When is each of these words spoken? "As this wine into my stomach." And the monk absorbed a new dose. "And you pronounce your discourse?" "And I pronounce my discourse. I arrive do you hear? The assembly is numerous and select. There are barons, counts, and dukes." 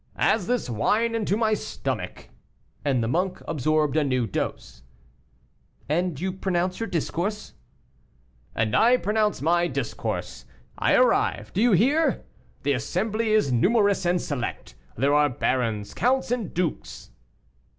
"As 0.15 0.47
this 0.47 0.67
wine 0.67 1.13
into 1.13 1.37
my 1.37 1.53
stomach." 1.53 2.29
And 2.83 3.03
the 3.03 3.07
monk 3.07 3.39
absorbed 3.47 3.95
a 3.95 4.03
new 4.03 4.25
dose. 4.25 4.81
"And 5.87 6.19
you 6.19 6.31
pronounce 6.31 6.79
your 6.79 6.89
discourse?" 6.89 7.53
"And 8.55 8.75
I 8.75 8.97
pronounce 8.97 9.43
my 9.43 9.67
discourse. 9.67 10.45
I 10.75 10.95
arrive 10.95 11.53
do 11.53 11.61
you 11.61 11.73
hear? 11.73 12.25
The 12.63 12.73
assembly 12.73 13.29
is 13.29 13.51
numerous 13.53 14.03
and 14.03 14.19
select. 14.19 14.73
There 14.97 15.13
are 15.13 15.29
barons, 15.29 15.93
counts, 15.93 16.31
and 16.31 16.51
dukes." 16.51 17.11